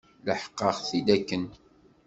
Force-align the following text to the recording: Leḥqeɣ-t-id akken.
Leḥqeɣ-t-id 0.25 1.07
akken. 1.15 1.43